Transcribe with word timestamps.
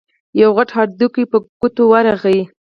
يو 0.39 0.49
غټ 0.57 0.69
هډوکی 0.77 1.23
په 1.31 1.37
ګوتو 1.59 1.83
ورغی. 1.91 2.39